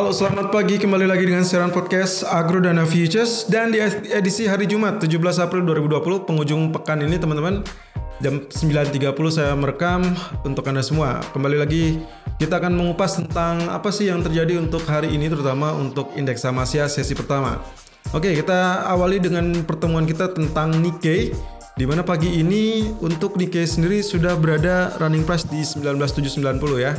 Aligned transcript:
Halo 0.00 0.16
selamat 0.16 0.48
pagi 0.48 0.80
kembali 0.80 1.04
lagi 1.04 1.28
dengan 1.28 1.44
siaran 1.44 1.68
podcast 1.68 2.24
Agro 2.24 2.56
Dana 2.56 2.88
Futures 2.88 3.44
dan 3.52 3.68
di 3.68 3.84
edisi 4.08 4.48
hari 4.48 4.64
Jumat 4.64 4.96
17 4.96 5.20
April 5.44 5.60
2020 5.68 6.24
penghujung 6.24 6.72
pekan 6.72 7.04
ini 7.04 7.20
teman-teman 7.20 7.60
jam 8.24 8.40
9.30 8.48 8.96
saya 9.28 9.52
merekam 9.52 10.00
untuk 10.40 10.64
Anda 10.72 10.80
semua. 10.80 11.20
Kembali 11.36 11.60
lagi 11.60 12.00
kita 12.40 12.64
akan 12.64 12.80
mengupas 12.80 13.20
tentang 13.20 13.68
apa 13.68 13.92
sih 13.92 14.08
yang 14.08 14.24
terjadi 14.24 14.56
untuk 14.56 14.88
hari 14.88 15.12
ini 15.12 15.28
terutama 15.28 15.76
untuk 15.76 16.16
indeks 16.16 16.48
saham 16.48 16.64
Asia 16.64 16.88
sesi 16.88 17.12
pertama. 17.12 17.60
Oke, 18.16 18.32
kita 18.32 18.88
awali 18.88 19.20
dengan 19.20 19.52
pertemuan 19.68 20.08
kita 20.08 20.32
tentang 20.32 20.80
Nikkei 20.80 21.28
di 21.76 21.84
mana 21.84 22.00
pagi 22.00 22.40
ini 22.40 22.88
untuk 23.04 23.36
Nikkei 23.36 23.68
sendiri 23.68 24.00
sudah 24.00 24.32
berada 24.32 24.96
running 24.96 25.28
price 25.28 25.44
di 25.44 25.60
19790 25.60 26.88
ya. 26.88 26.96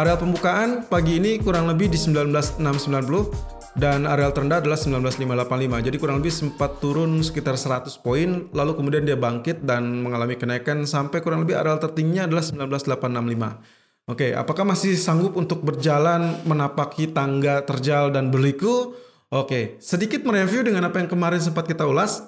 Area 0.00 0.16
pembukaan 0.16 0.88
pagi 0.88 1.20
ini 1.20 1.36
kurang 1.36 1.68
lebih 1.68 1.92
di 1.92 2.00
19690 2.00 3.76
dan 3.76 4.08
area 4.08 4.32
terendah 4.32 4.64
adalah 4.64 4.80
19585. 4.80 5.84
Jadi 5.84 5.96
kurang 6.00 6.24
lebih 6.24 6.32
sempat 6.32 6.80
turun 6.80 7.20
sekitar 7.20 7.60
100 7.60 8.00
poin 8.00 8.48
lalu 8.56 8.80
kemudian 8.80 9.04
dia 9.04 9.20
bangkit 9.20 9.60
dan 9.60 10.00
mengalami 10.00 10.40
kenaikan 10.40 10.88
sampai 10.88 11.20
kurang 11.20 11.44
lebih 11.44 11.60
area 11.60 11.76
tertingginya 11.76 12.32
adalah 12.32 12.40
19865. 12.40 14.08
Oke, 14.08 14.32
apakah 14.32 14.64
masih 14.64 14.96
sanggup 14.96 15.36
untuk 15.36 15.60
berjalan 15.60 16.32
menapaki 16.48 17.12
tangga 17.12 17.60
terjal 17.68 18.08
dan 18.08 18.32
berliku? 18.32 18.96
Oke, 19.28 19.76
sedikit 19.84 20.24
mereview 20.24 20.64
dengan 20.64 20.88
apa 20.88 20.96
yang 20.96 21.12
kemarin 21.12 21.44
sempat 21.44 21.68
kita 21.68 21.84
ulas. 21.84 22.24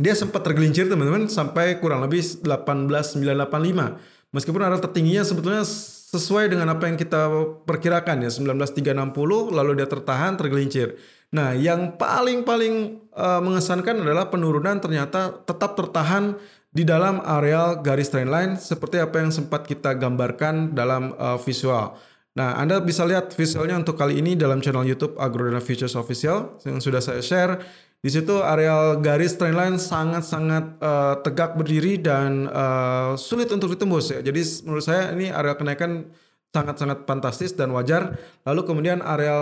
Dia 0.00 0.16
sempat 0.16 0.40
tergelincir 0.40 0.88
teman-teman 0.88 1.28
sampai 1.28 1.76
kurang 1.84 2.00
lebih 2.00 2.24
18985. 2.24 4.32
Meskipun 4.32 4.60
area 4.64 4.80
tertingginya 4.80 5.20
sebetulnya 5.20 5.60
sesuai 6.06 6.54
dengan 6.54 6.70
apa 6.70 6.86
yang 6.86 6.94
kita 6.94 7.26
perkirakan 7.66 8.22
ya 8.22 8.30
19360 8.30 9.50
lalu 9.50 9.70
dia 9.74 9.90
tertahan 9.90 10.38
tergelincir. 10.38 10.94
Nah, 11.34 11.58
yang 11.58 11.98
paling-paling 11.98 13.02
uh, 13.10 13.42
mengesankan 13.42 14.06
adalah 14.06 14.30
penurunan 14.30 14.78
ternyata 14.78 15.34
tetap 15.42 15.74
tertahan 15.74 16.38
di 16.70 16.86
dalam 16.86 17.18
areal 17.24 17.82
garis 17.82 18.12
trendline 18.14 18.54
seperti 18.54 19.02
apa 19.02 19.18
yang 19.18 19.34
sempat 19.34 19.66
kita 19.66 19.98
gambarkan 19.98 20.70
dalam 20.78 21.10
uh, 21.18 21.34
visual. 21.42 21.98
Nah, 22.36 22.60
Anda 22.60 22.84
bisa 22.84 23.08
lihat 23.08 23.32
visualnya 23.32 23.80
untuk 23.80 23.96
kali 23.96 24.20
ini 24.20 24.36
dalam 24.36 24.60
channel 24.60 24.84
YouTube 24.84 25.16
Agrodana 25.16 25.64
Futures 25.64 25.96
Official 25.96 26.60
yang 26.68 26.84
sudah 26.84 27.00
saya 27.00 27.24
share. 27.24 27.64
Di 28.04 28.12
situ 28.12 28.44
areal 28.44 29.00
garis 29.00 29.40
trendline 29.40 29.80
sangat-sangat 29.80 30.78
uh, 30.78 31.16
tegak 31.24 31.56
berdiri 31.56 31.96
dan 31.96 32.44
uh, 32.52 33.16
sulit 33.16 33.48
untuk 33.48 33.72
ditembus 33.72 34.12
ya. 34.12 34.20
Jadi 34.20 34.40
menurut 34.68 34.84
saya 34.84 35.16
ini 35.16 35.32
area 35.32 35.56
kenaikan 35.56 36.12
sangat-sangat 36.52 37.08
fantastis 37.08 37.56
dan 37.56 37.72
wajar. 37.72 38.20
Lalu 38.44 38.68
kemudian 38.68 39.00
area 39.00 39.32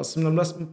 uh, 0.00 0.06
19483 0.06 0.70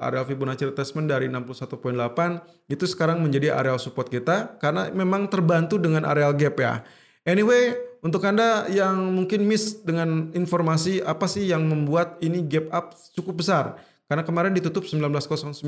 area 0.00 0.22
Fibonacci 0.22 0.70
retracement 0.70 1.10
dari 1.10 1.26
61.8 1.28 2.70
itu 2.70 2.84
sekarang 2.86 3.18
menjadi 3.18 3.58
area 3.58 3.74
support 3.76 4.06
kita 4.06 4.56
karena 4.62 4.94
memang 4.94 5.26
terbantu 5.26 5.82
dengan 5.82 6.06
area 6.06 6.30
gap 6.30 6.56
ya. 6.62 6.86
Anyway, 7.26 7.72
untuk 8.04 8.20
Anda 8.28 8.68
yang 8.68 9.16
mungkin 9.16 9.48
miss 9.48 9.80
dengan 9.80 10.28
informasi 10.36 11.00
apa 11.00 11.24
sih 11.24 11.48
yang 11.48 11.64
membuat 11.64 12.20
ini 12.20 12.44
gap 12.44 12.68
up 12.68 12.86
cukup 13.16 13.40
besar 13.40 13.80
karena 14.04 14.20
kemarin 14.20 14.52
ditutup 14.52 14.84
19095, 14.84 15.64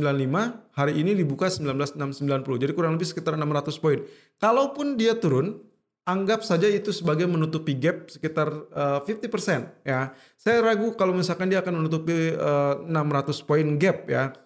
hari 0.77 0.93
ini 1.01 1.17
dibuka 1.17 1.49
19690. 1.49 2.61
Jadi 2.61 2.73
kurang 2.77 3.01
lebih 3.01 3.09
sekitar 3.09 3.33
600 3.33 3.81
poin. 3.81 4.05
Kalaupun 4.37 5.01
dia 5.01 5.17
turun, 5.17 5.57
anggap 6.05 6.45
saja 6.45 6.69
itu 6.69 6.93
sebagai 6.93 7.25
menutupi 7.25 7.73
gap 7.73 8.13
sekitar 8.13 8.53
uh, 8.77 9.01
eh, 9.03 9.19
50% 9.25 9.89
ya. 9.89 10.13
Saya 10.37 10.61
ragu 10.61 10.93
kalau 10.95 11.17
misalkan 11.17 11.49
dia 11.49 11.65
akan 11.65 11.81
menutupi 11.81 12.37
uh, 12.37 12.85
eh, 12.85 12.93
600 12.93 13.49
poin 13.49 13.67
gap 13.81 14.05
ya. 14.05 14.37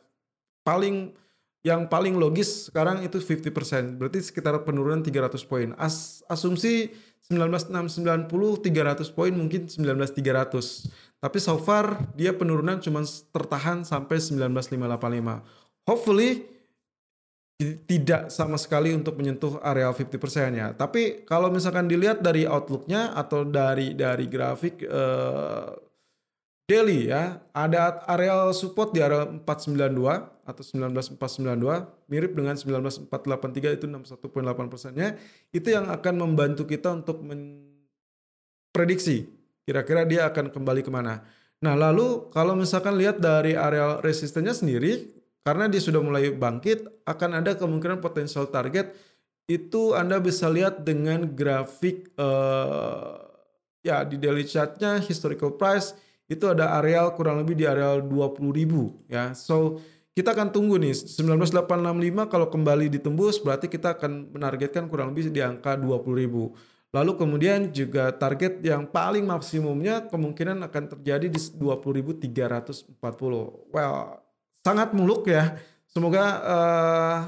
Paling 0.63 1.11
yang 1.61 1.84
paling 1.89 2.16
logis 2.16 2.72
sekarang 2.72 3.04
itu 3.04 3.21
50%. 3.21 4.00
Berarti 4.00 4.19
sekitar 4.25 4.56
penurunan 4.65 5.04
300 5.04 5.44
poin. 5.44 5.76
As, 5.76 6.25
asumsi 6.28 6.93
19690 7.28 8.26
300 8.26 9.12
poin 9.12 9.32
mungkin 9.32 9.69
19300. 9.69 11.20
Tapi 11.20 11.38
so 11.38 11.60
far 11.60 12.09
dia 12.16 12.32
penurunan 12.32 12.81
cuma 12.81 13.04
tertahan 13.04 13.84
sampai 13.84 14.16
19585. 14.16 15.44
Hopefully 15.84 16.49
tidak 17.60 18.32
sama 18.32 18.56
sekali 18.56 18.97
untuk 18.97 19.20
menyentuh 19.20 19.60
area 19.60 19.93
50% 19.93 20.16
ya. 20.56 20.72
Tapi 20.72 21.28
kalau 21.28 21.53
misalkan 21.53 21.84
dilihat 21.84 22.25
dari 22.25 22.49
outlooknya 22.49 23.12
atau 23.12 23.44
dari 23.44 23.93
dari 23.93 24.25
grafik 24.32 24.81
uh, 24.88 25.76
daily 26.70 27.10
ya, 27.10 27.42
ada 27.50 28.06
area 28.06 28.47
support 28.54 28.94
di 28.94 29.03
area 29.03 29.26
492 29.26 30.47
atau 30.47 30.62
19492 30.62 31.19
mirip 32.06 32.38
dengan 32.38 32.54
19483 32.54 33.75
itu 33.75 33.91
61.8 33.91 34.70
persennya. 34.70 35.19
Itu 35.50 35.75
yang 35.75 35.91
akan 35.91 36.14
membantu 36.22 36.70
kita 36.70 36.94
untuk 36.94 37.26
memprediksi 37.26 39.26
Kira-kira 39.70 40.03
dia 40.03 40.26
akan 40.26 40.50
kembali 40.50 40.82
ke 40.82 40.91
mana? 40.91 41.22
Nah 41.62 41.78
lalu 41.78 42.26
kalau 42.34 42.58
misalkan 42.58 42.98
lihat 42.98 43.22
dari 43.22 43.54
area 43.54 44.02
resistennya 44.02 44.50
sendiri, 44.50 45.06
karena 45.47 45.70
dia 45.70 45.78
sudah 45.78 46.02
mulai 46.02 46.34
bangkit, 46.34 47.06
akan 47.06 47.38
ada 47.38 47.54
kemungkinan 47.54 48.02
potensial 48.02 48.50
target 48.50 48.91
itu 49.47 49.94
Anda 49.94 50.19
bisa 50.19 50.50
lihat 50.50 50.82
dengan 50.82 51.22
grafik 51.38 52.10
uh, 52.19 53.14
ya 53.87 54.02
di 54.02 54.19
daily 54.19 54.42
chartnya 54.42 54.98
historical 54.98 55.54
price 55.54 55.94
itu 56.31 56.47
ada 56.47 56.79
areal 56.79 57.11
kurang 57.19 57.43
lebih 57.43 57.59
di 57.59 57.67
areal 57.67 58.07
20.000 58.07 59.11
ya. 59.11 59.35
So 59.35 59.83
kita 60.15 60.31
akan 60.31 60.55
tunggu 60.55 60.79
nih 60.79 60.95
19865 60.95 62.31
kalau 62.31 62.47
kembali 62.47 62.87
ditembus 62.87 63.43
berarti 63.43 63.67
kita 63.67 63.99
akan 63.99 64.31
menargetkan 64.31 64.87
kurang 64.87 65.11
lebih 65.11 65.35
di 65.35 65.43
angka 65.43 65.75
20.000. 65.75 66.71
Lalu 66.91 67.13
kemudian 67.15 67.71
juga 67.71 68.11
target 68.11 68.63
yang 68.67 68.87
paling 68.91 69.23
maksimumnya 69.23 70.11
kemungkinan 70.11 70.59
akan 70.67 70.85
terjadi 70.99 71.31
di 71.31 71.39
20.340. 71.39 72.99
Well, 73.71 73.95
sangat 74.67 74.91
muluk 74.91 75.31
ya. 75.31 75.55
Semoga 75.87 76.25
uh, 76.43 77.19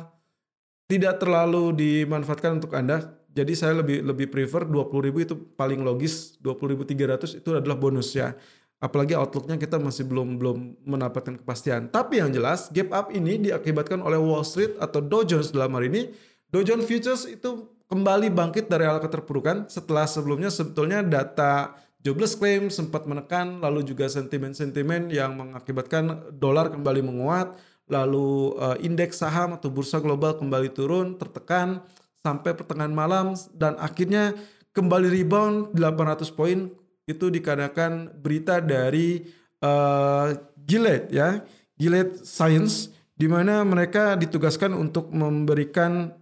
tidak 0.91 1.23
terlalu 1.23 1.75
dimanfaatkan 1.79 2.59
untuk 2.59 2.75
Anda. 2.75 3.23
Jadi 3.33 3.55
saya 3.55 3.81
lebih 3.81 4.05
lebih 4.05 4.29
prefer 4.29 4.67
20.000 4.67 5.25
itu 5.25 5.35
paling 5.57 5.81
logis, 5.81 6.37
20.300 6.43 7.41
itu 7.41 7.49
adalah 7.55 7.79
bonus 7.79 8.13
ya. 8.13 8.35
Apalagi 8.83 9.15
outlooknya 9.15 9.63
kita 9.63 9.79
masih 9.79 10.11
belum 10.11 10.43
belum 10.43 10.59
mendapatkan 10.83 11.39
kepastian. 11.39 11.87
Tapi 11.87 12.19
yang 12.19 12.35
jelas 12.35 12.67
gap 12.75 12.91
up 12.91 13.07
ini 13.15 13.39
diakibatkan 13.39 14.03
oleh 14.03 14.19
Wall 14.19 14.43
Street 14.43 14.75
atau 14.83 14.99
Dow 14.99 15.23
Jones 15.23 15.55
dalam 15.55 15.71
hari 15.79 15.87
ini. 15.87 16.03
Dow 16.51 16.67
Jones 16.67 16.91
Futures 16.91 17.31
itu 17.31 17.71
kembali 17.87 18.35
bangkit 18.35 18.67
dari 18.67 18.89
ala 18.89 18.99
keterpurukan 18.99 19.71
setelah 19.71 20.09
sebelumnya 20.11 20.51
sebetulnya 20.51 21.05
data 21.07 21.79
jobless 22.03 22.35
claim 22.35 22.73
sempat 22.73 23.07
menekan 23.07 23.63
lalu 23.63 23.87
juga 23.87 24.11
sentimen-sentimen 24.11 25.13
yang 25.13 25.39
mengakibatkan 25.39 26.35
dolar 26.35 26.73
kembali 26.73 27.05
menguat 27.05 27.55
lalu 27.93 28.57
uh, 28.59 28.81
indeks 28.83 29.23
saham 29.23 29.55
atau 29.61 29.69
bursa 29.71 30.01
global 30.01 30.35
kembali 30.41 30.73
turun 30.73 31.21
tertekan 31.21 31.85
sampai 32.25 32.57
pertengahan 32.57 32.97
malam 32.97 33.37
dan 33.55 33.77
akhirnya 33.77 34.33
kembali 34.73 35.13
rebound 35.13 35.77
800 35.77 36.33
poin 36.33 36.73
itu 37.07 37.29
dikarenakan 37.29 38.15
berita 38.23 38.63
dari 38.63 39.27
uh, 39.63 40.31
Gilead 40.55 41.11
ya 41.11 41.43
Gilead 41.75 42.23
Science 42.23 42.95
di 43.19 43.27
mana 43.27 43.63
mereka 43.67 44.15
ditugaskan 44.19 44.75
untuk 44.75 45.11
memberikan 45.11 46.15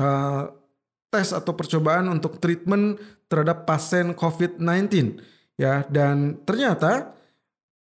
uh, 0.00 0.42
tes 1.12 1.28
atau 1.36 1.52
percobaan 1.52 2.08
untuk 2.08 2.40
treatment 2.40 2.96
terhadap 3.28 3.68
pasien 3.68 4.16
COVID-19 4.16 5.20
ya 5.60 5.84
dan 5.92 6.40
ternyata 6.48 7.12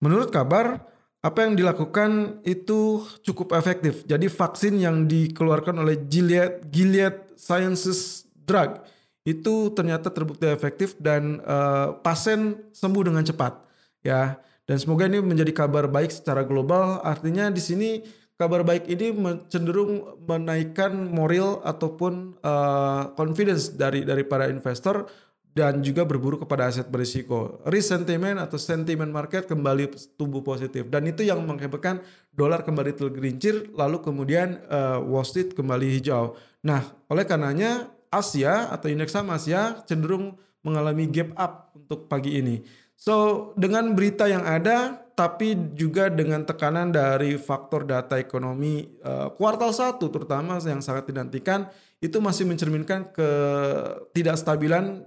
menurut 0.00 0.32
kabar 0.32 0.88
apa 1.18 1.44
yang 1.44 1.58
dilakukan 1.58 2.40
itu 2.46 3.02
cukup 3.26 3.58
efektif. 3.58 4.06
Jadi 4.06 4.30
vaksin 4.30 4.78
yang 4.78 5.10
dikeluarkan 5.10 5.82
oleh 5.82 5.98
Gilead 6.06 6.70
Gilead 6.70 7.34
Sciences 7.34 8.24
Drug 8.32 8.80
itu 9.28 9.68
ternyata 9.76 10.08
terbukti 10.08 10.48
efektif 10.48 10.96
dan 10.96 11.44
uh, 11.44 12.00
pasien 12.00 12.56
sembuh 12.72 13.12
dengan 13.12 13.20
cepat 13.20 13.60
ya. 14.00 14.40
Dan 14.64 14.76
semoga 14.76 15.08
ini 15.08 15.20
menjadi 15.24 15.52
kabar 15.52 15.88
baik 15.88 16.12
secara 16.12 16.44
global. 16.44 17.00
Artinya 17.00 17.48
di 17.48 17.60
sini 17.60 18.04
kabar 18.36 18.64
baik 18.64 18.84
ini 18.88 19.12
cenderung 19.48 20.20
menaikkan 20.24 20.92
moral 21.08 21.64
ataupun 21.64 22.36
uh, 22.40 23.12
confidence 23.16 23.72
dari 23.72 24.04
dari 24.04 24.28
para 24.28 24.48
investor 24.52 25.08
dan 25.56 25.82
juga 25.82 26.06
berburu 26.06 26.38
kepada 26.38 26.70
aset 26.70 26.86
berisiko. 26.86 27.58
Risk 27.66 27.90
sentiment 27.96 28.38
atau 28.38 28.60
sentiment 28.60 29.10
market 29.10 29.48
kembali 29.50 29.90
tumbuh 30.14 30.44
positif 30.44 30.86
dan 30.86 31.08
itu 31.08 31.26
yang 31.26 31.42
mengakibatkan 31.42 31.98
dolar 32.30 32.62
kembali 32.62 32.94
tergelincir 32.94 33.72
lalu 33.74 33.98
kemudian 33.98 34.62
uh, 34.70 35.02
Wall 35.02 35.26
Street 35.26 35.56
kembali 35.58 35.90
hijau. 35.98 36.38
Nah, 36.62 36.86
oleh 37.10 37.26
karenanya 37.26 37.90
Asia 38.08 38.72
atau 38.72 38.88
indeks 38.88 39.12
saham 39.14 39.30
Asia 39.32 39.80
cenderung 39.84 40.36
mengalami 40.64 41.06
gap 41.08 41.30
up 41.38 41.52
untuk 41.76 42.10
pagi 42.10 42.36
ini. 42.40 42.60
So 42.98 43.50
dengan 43.54 43.94
berita 43.94 44.26
yang 44.26 44.42
ada, 44.42 45.06
tapi 45.14 45.54
juga 45.78 46.10
dengan 46.10 46.42
tekanan 46.42 46.90
dari 46.90 47.38
faktor 47.38 47.86
data 47.86 48.18
ekonomi 48.18 48.98
uh, 49.06 49.30
kuartal 49.38 49.70
satu 49.70 50.10
terutama 50.10 50.58
yang 50.66 50.82
sangat 50.82 51.06
dinantikan, 51.06 51.70
itu 52.02 52.18
masih 52.18 52.46
mencerminkan 52.46 53.06
ketidakstabilan 53.14 55.06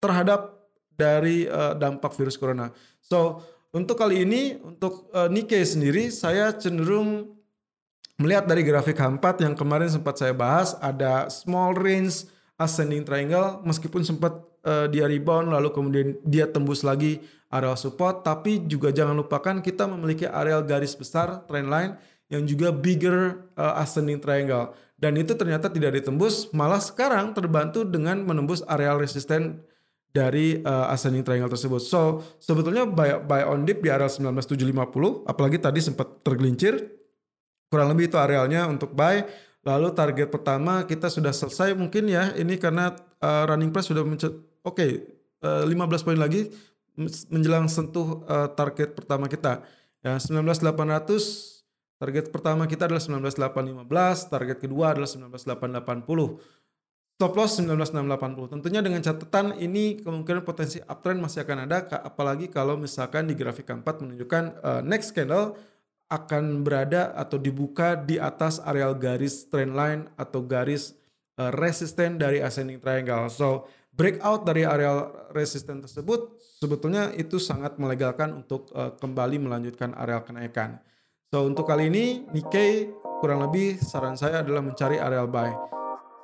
terhadap 0.00 0.56
dari 0.96 1.48
uh, 1.48 1.76
dampak 1.76 2.16
virus 2.16 2.40
corona. 2.40 2.72
So 3.04 3.44
untuk 3.72 3.96
kali 4.00 4.24
ini 4.24 4.56
untuk 4.60 5.08
uh, 5.12 5.28
Nikkei 5.28 5.64
sendiri 5.64 6.08
saya 6.12 6.52
cenderung 6.56 7.40
melihat 8.22 8.46
dari 8.46 8.62
grafik 8.62 8.94
H4 8.94 9.42
yang 9.42 9.54
kemarin 9.58 9.90
sempat 9.90 10.16
saya 10.16 10.30
bahas 10.30 10.78
ada 10.78 11.26
small 11.26 11.74
range 11.74 12.30
ascending 12.56 13.02
triangle 13.02 13.58
meskipun 13.66 14.06
sempat 14.06 14.38
uh, 14.62 14.86
dia 14.86 15.10
rebound 15.10 15.50
lalu 15.50 15.74
kemudian 15.74 16.08
dia 16.22 16.46
tembus 16.46 16.86
lagi 16.86 17.18
area 17.50 17.74
support 17.74 18.22
tapi 18.22 18.62
juga 18.64 18.94
jangan 18.94 19.18
lupakan 19.18 19.58
kita 19.58 19.90
memiliki 19.90 20.24
area 20.24 20.62
garis 20.62 20.94
besar 20.94 21.42
trend 21.50 21.68
line 21.68 21.98
yang 22.30 22.46
juga 22.46 22.70
bigger 22.70 23.50
uh, 23.58 23.82
ascending 23.82 24.22
triangle 24.22 24.72
dan 24.96 25.18
itu 25.18 25.34
ternyata 25.34 25.66
tidak 25.66 25.98
ditembus 25.98 26.54
malah 26.54 26.78
sekarang 26.78 27.34
terbantu 27.34 27.82
dengan 27.82 28.22
menembus 28.22 28.62
area 28.70 28.94
resisten 28.94 29.60
dari 30.12 30.60
uh, 30.60 30.92
ascending 30.92 31.24
triangle 31.24 31.48
tersebut. 31.48 31.80
So, 31.80 32.20
sebetulnya 32.36 32.84
buy, 32.84 33.24
buy 33.24 33.48
on 33.48 33.64
dip 33.64 33.80
di 33.80 33.88
area 33.88 34.12
19750 34.12 35.24
apalagi 35.24 35.56
tadi 35.56 35.80
sempat 35.80 36.20
tergelincir 36.20 37.01
kurang 37.72 37.88
lebih 37.96 38.12
itu 38.12 38.20
arealnya 38.20 38.68
untuk 38.68 38.92
buy. 38.92 39.24
Lalu 39.64 39.96
target 39.96 40.28
pertama 40.28 40.84
kita 40.84 41.08
sudah 41.08 41.32
selesai 41.32 41.72
mungkin 41.72 42.12
ya. 42.12 42.36
Ini 42.36 42.60
karena 42.60 42.92
uh, 43.24 43.48
running 43.48 43.72
price 43.72 43.88
sudah 43.88 44.04
oke 44.04 44.28
okay, 44.60 45.00
uh, 45.40 45.64
15 45.64 46.04
poin 46.04 46.20
lagi 46.20 46.52
menjelang 47.32 47.72
sentuh 47.72 48.20
uh, 48.28 48.52
target 48.52 48.92
pertama 48.92 49.32
kita. 49.32 49.64
Ya 50.04 50.20
19800 50.20 51.52
target 52.02 52.34
pertama 52.34 52.66
kita 52.66 52.90
adalah 52.90 52.98
19815 52.98 53.86
target 54.34 54.58
kedua 54.58 54.90
adalah 54.90 55.06
19880 55.06 56.02
stop 57.14 57.38
loss 57.38 57.62
19680 57.62 58.58
tentunya 58.58 58.82
dengan 58.82 58.98
catatan 58.98 59.54
ini 59.62 60.02
kemungkinan 60.02 60.42
potensi 60.42 60.82
uptrend 60.82 61.22
masih 61.22 61.46
akan 61.46 61.70
ada 61.70 61.86
apalagi 62.02 62.50
kalau 62.50 62.74
misalkan 62.74 63.30
di 63.30 63.38
grafik 63.38 63.70
keempat 63.70 64.02
menunjukkan 64.02 64.42
uh, 64.66 64.82
next 64.82 65.14
candle 65.14 65.54
akan 66.12 66.60
berada 66.60 67.16
atau 67.16 67.40
dibuka 67.40 67.96
di 67.96 68.20
atas 68.20 68.60
areal 68.60 68.92
garis 68.92 69.48
trend 69.48 69.72
line 69.72 70.12
atau 70.20 70.44
garis 70.44 70.92
uh, 71.40 71.48
resisten 71.56 72.20
dari 72.20 72.44
ascending 72.44 72.76
triangle. 72.76 73.32
So, 73.32 73.64
breakout 73.96 74.44
dari 74.44 74.68
areal 74.68 75.32
resisten 75.32 75.80
tersebut 75.80 76.36
sebetulnya 76.60 77.16
itu 77.16 77.40
sangat 77.40 77.80
melegalkan 77.80 78.44
untuk 78.44 78.68
uh, 78.76 78.92
kembali 79.00 79.40
melanjutkan 79.40 79.96
areal 79.96 80.20
kenaikan. 80.20 80.76
So, 81.32 81.48
untuk 81.48 81.64
kali 81.64 81.88
ini 81.88 82.28
Nikkei 82.28 82.92
kurang 83.24 83.40
lebih 83.48 83.80
saran 83.80 84.20
saya 84.20 84.44
adalah 84.44 84.60
mencari 84.60 85.00
areal 85.00 85.24
buy. 85.24 85.48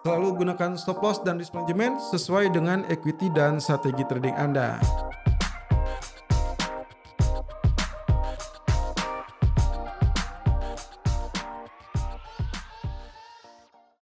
Selalu 0.05 0.44
gunakan 0.44 0.76
stop 0.76 1.00
loss 1.00 1.25
dan 1.25 1.41
risk 1.41 1.56
management 1.56 1.99
sesuai 2.12 2.52
dengan 2.52 2.84
equity 2.93 3.32
dan 3.32 3.56
strategi 3.58 4.05
trading 4.05 4.37
Anda. 4.37 4.76